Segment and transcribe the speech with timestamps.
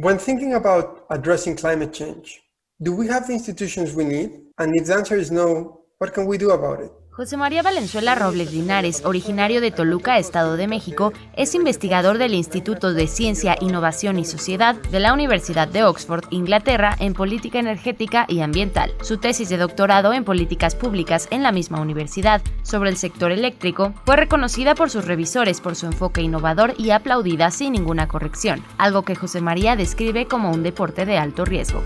[0.00, 2.40] When thinking about addressing climate change,
[2.80, 4.30] do we have the institutions we need?
[4.56, 6.90] And if the answer is no, what can we do about it?
[7.10, 12.94] José María Valenzuela Robles Linares, originario de Toluca, Estado de México, es investigador del Instituto
[12.94, 18.38] de Ciencia, Innovación y Sociedad de la Universidad de Oxford, Inglaterra, en política energética y
[18.38, 18.94] ambiental.
[19.02, 23.92] Su tesis de doctorado en políticas públicas en la misma universidad sobre el sector eléctrico
[24.06, 29.02] fue reconocida por sus revisores por su enfoque innovador y aplaudida sin ninguna corrección, algo
[29.02, 31.82] que José María describe como un deporte de alto riesgo.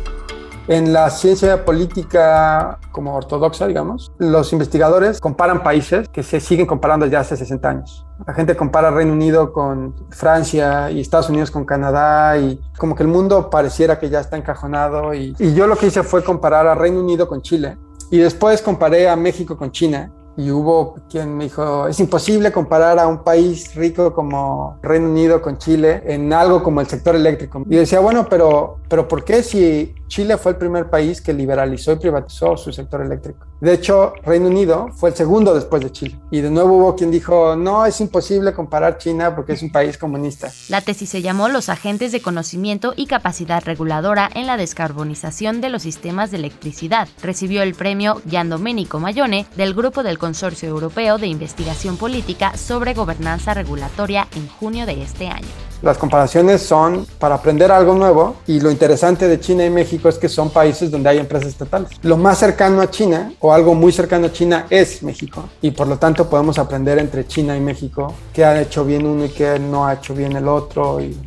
[0.69, 7.07] En la ciencia política como ortodoxa, digamos, los investigadores comparan países que se siguen comparando
[7.07, 8.07] ya hace 60 años.
[8.25, 13.03] La gente compara Reino Unido con Francia y Estados Unidos con Canadá y como que
[13.03, 15.13] el mundo pareciera que ya está encajonado.
[15.15, 17.77] Y, y yo lo que hice fue comparar a Reino Unido con Chile
[18.13, 22.99] y después comparé a México con China y hubo quien me dijo, es imposible comparar
[22.99, 27.63] a un país rico como Reino Unido con Chile en algo como el sector eléctrico.
[27.69, 31.93] Y decía, bueno, pero, pero ¿por qué si Chile fue el primer país que liberalizó
[31.93, 33.47] y privatizó su sector eléctrico?
[33.63, 36.21] De hecho, Reino Unido fue el segundo después de Chile.
[36.31, 39.97] Y de nuevo hubo quien dijo, no, es imposible comparar China porque es un país
[39.97, 40.53] comunista.
[40.69, 45.71] La tesis se llamó Los agentes de conocimiento y capacidad reguladora en la descarbonización de
[45.71, 47.09] los sistemas de electricidad.
[47.23, 52.93] Recibió el premio Gian Domenico Mayone del Grupo del Consorcio Europeo de Investigación Política sobre
[52.93, 55.72] Gobernanza Regulatoria en junio de este año.
[55.83, 60.17] Las comparaciones son para aprender algo nuevo y lo interesante de China y México es
[60.17, 61.91] que son países donde hay empresas estatales.
[62.03, 65.89] Lo más cercano a China o algo muy cercano a China es México y por
[65.89, 69.59] lo tanto podemos aprender entre China y México qué ha hecho bien uno y qué
[69.59, 71.19] no ha hecho bien el otro y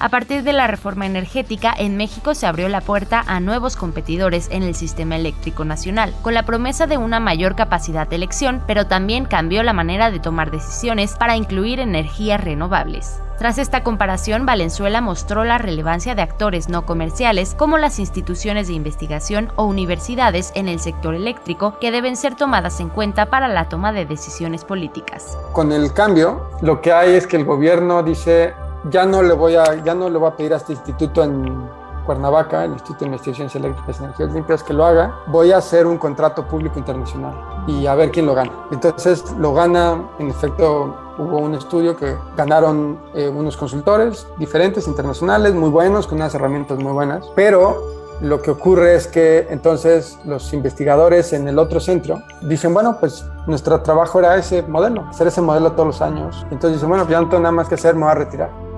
[0.00, 4.48] a partir de la reforma energética, en México se abrió la puerta a nuevos competidores
[4.50, 8.86] en el sistema eléctrico nacional, con la promesa de una mayor capacidad de elección, pero
[8.86, 13.20] también cambió la manera de tomar decisiones para incluir energías renovables.
[13.40, 18.74] Tras esta comparación, Valenzuela mostró la relevancia de actores no comerciales como las instituciones de
[18.74, 23.70] investigación o universidades en el sector eléctrico que deben ser tomadas en cuenta para la
[23.70, 25.38] toma de decisiones políticas.
[25.52, 28.52] Con el cambio, lo que hay es que el gobierno dice
[28.90, 31.68] ya no le voy a, ya no le voy a pedir a este instituto en
[32.06, 35.14] Cuernavaca, el Instituto de Investigaciones Eléctricas y Energías Limpias, que lo haga.
[35.26, 37.34] Voy a hacer un contrato público internacional
[37.66, 38.52] y a ver quién lo gana.
[38.72, 45.54] Entonces lo gana, en efecto, hubo un estudio que ganaron eh, unos consultores diferentes, internacionales,
[45.54, 50.52] muy buenos, con unas herramientas muy buenas, pero lo que ocurre es que entonces los
[50.52, 55.40] investigadores en el otro centro dicen, bueno, pues nuestro trabajo era ese modelo, hacer ese
[55.40, 56.46] modelo todos los años.
[56.50, 58.69] Entonces dicen, bueno, ya no tengo nada más que hacer, me voy a retirar.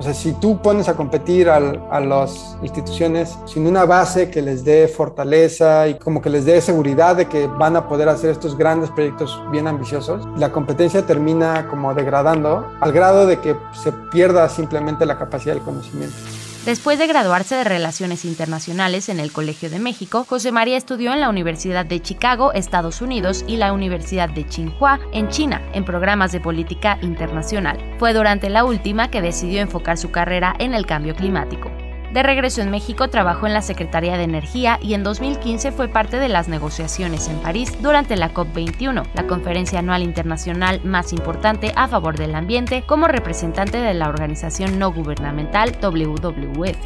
[0.00, 1.60] O sea, si tú pones a competir a
[2.00, 7.16] las instituciones sin una base que les dé fortaleza y como que les dé seguridad
[7.16, 11.92] de que van a poder hacer estos grandes proyectos bien ambiciosos, la competencia termina como
[11.92, 16.16] degradando al grado de que se pierda simplemente la capacidad del conocimiento.
[16.64, 21.20] Después de graduarse de Relaciones Internacionales en el Colegio de México, José María estudió en
[21.20, 26.32] la Universidad de Chicago, Estados Unidos, y la Universidad de Tsinghua, en China, en programas
[26.32, 27.78] de política internacional.
[27.98, 31.70] Fue durante la última que decidió enfocar su carrera en el cambio climático.
[32.12, 36.18] De regreso en México trabajó en la Secretaría de Energía y en 2015 fue parte
[36.18, 41.86] de las negociaciones en París durante la COP21, la conferencia anual internacional más importante a
[41.86, 46.76] favor del ambiente, como representante de la organización no gubernamental WWF.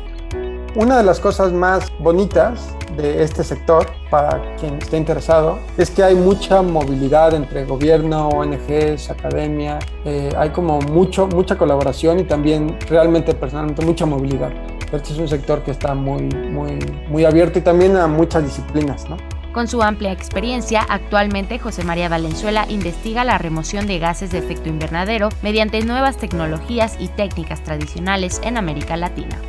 [0.75, 6.03] Una de las cosas más bonitas de este sector, para quien esté interesado, es que
[6.03, 12.77] hay mucha movilidad entre gobierno, ONGs, academia, eh, hay como mucho, mucha colaboración y también
[12.89, 14.53] realmente personalmente mucha movilidad.
[14.95, 16.79] Este es un sector que está muy, muy,
[17.09, 19.17] muy abierto y también a muchas disciplinas, ¿no?
[19.53, 24.69] Con su amplia experiencia, actualmente José María Valenzuela investiga la remoción de gases de efecto
[24.69, 29.41] invernadero mediante nuevas tecnologías y técnicas tradicionales en América Latina.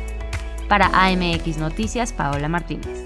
[0.68, 3.05] Para AMX Noticias, Paola Martínez.